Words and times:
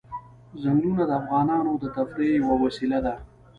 ځنګلونه 0.61 1.03
د 1.07 1.11
افغانانو 1.21 1.71
د 1.81 1.85
تفریح 1.95 2.31
یوه 2.39 2.55
وسیله 2.65 2.99
ده. 3.05 3.13